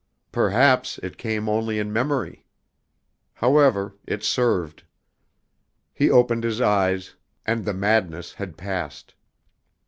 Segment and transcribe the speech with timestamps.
[0.31, 2.43] Perhaps it came only in memory.
[3.33, 4.81] However, it served.
[5.93, 7.13] He opened his eyes,
[7.45, 9.13] and the madness had passed.